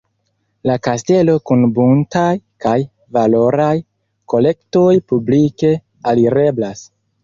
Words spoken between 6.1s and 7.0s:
alireblas.